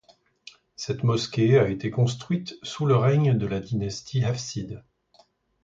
[0.75, 4.83] Cette mosquée a été construite sous le règne de la dynastie hafside.